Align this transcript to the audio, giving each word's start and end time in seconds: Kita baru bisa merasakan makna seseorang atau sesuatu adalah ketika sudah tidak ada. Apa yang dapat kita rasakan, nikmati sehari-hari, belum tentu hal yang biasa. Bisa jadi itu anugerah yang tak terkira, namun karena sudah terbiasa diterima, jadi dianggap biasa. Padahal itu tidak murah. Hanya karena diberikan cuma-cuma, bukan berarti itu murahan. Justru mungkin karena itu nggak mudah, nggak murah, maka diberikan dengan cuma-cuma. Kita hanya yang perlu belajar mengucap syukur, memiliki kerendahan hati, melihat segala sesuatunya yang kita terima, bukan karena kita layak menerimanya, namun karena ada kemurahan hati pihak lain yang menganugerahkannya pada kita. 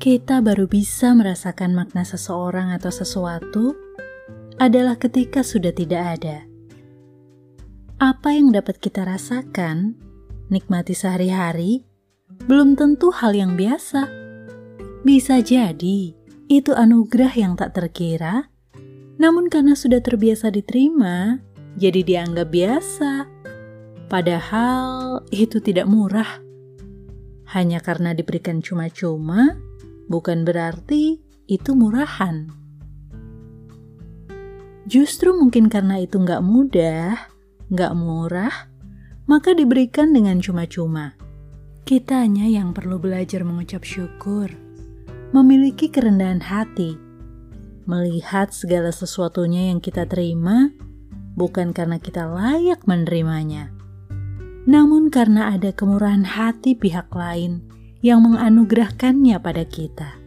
Kita 0.00 0.40
baru 0.40 0.64
bisa 0.64 1.12
merasakan 1.12 1.76
makna 1.76 2.08
seseorang 2.08 2.72
atau 2.72 2.88
sesuatu 2.88 3.76
adalah 4.56 4.96
ketika 4.96 5.44
sudah 5.44 5.76
tidak 5.76 6.16
ada. 6.16 6.48
Apa 8.00 8.32
yang 8.32 8.48
dapat 8.48 8.80
kita 8.80 9.04
rasakan, 9.04 10.00
nikmati 10.48 10.96
sehari-hari, 10.96 11.84
belum 12.48 12.80
tentu 12.80 13.12
hal 13.12 13.36
yang 13.36 13.60
biasa. 13.60 14.08
Bisa 15.04 15.44
jadi 15.44 16.16
itu 16.48 16.72
anugerah 16.72 17.36
yang 17.36 17.60
tak 17.60 17.76
terkira, 17.76 18.48
namun 19.20 19.52
karena 19.52 19.76
sudah 19.76 20.00
terbiasa 20.00 20.48
diterima, 20.48 21.44
jadi 21.76 22.00
dianggap 22.00 22.48
biasa. 22.48 23.28
Padahal 24.08 25.28
itu 25.28 25.60
tidak 25.60 25.84
murah. 25.92 26.40
Hanya 27.52 27.84
karena 27.84 28.16
diberikan 28.16 28.64
cuma-cuma, 28.64 29.68
bukan 30.10 30.42
berarti 30.42 31.22
itu 31.46 31.70
murahan. 31.78 32.50
Justru 34.90 35.30
mungkin 35.38 35.70
karena 35.70 36.02
itu 36.02 36.18
nggak 36.18 36.42
mudah, 36.42 37.30
nggak 37.70 37.94
murah, 37.94 38.66
maka 39.30 39.54
diberikan 39.54 40.10
dengan 40.10 40.42
cuma-cuma. 40.42 41.14
Kita 41.86 42.26
hanya 42.26 42.50
yang 42.50 42.74
perlu 42.74 42.98
belajar 42.98 43.46
mengucap 43.46 43.86
syukur, 43.86 44.50
memiliki 45.30 45.86
kerendahan 45.86 46.42
hati, 46.42 46.98
melihat 47.86 48.50
segala 48.50 48.90
sesuatunya 48.90 49.70
yang 49.70 49.78
kita 49.78 50.10
terima, 50.10 50.74
bukan 51.38 51.70
karena 51.70 52.02
kita 52.02 52.26
layak 52.26 52.82
menerimanya, 52.90 53.70
namun 54.66 55.06
karena 55.06 55.54
ada 55.54 55.70
kemurahan 55.70 56.26
hati 56.26 56.74
pihak 56.74 57.10
lain 57.14 57.62
yang 58.00 58.24
menganugerahkannya 58.24 59.36
pada 59.40 59.64
kita. 59.64 60.19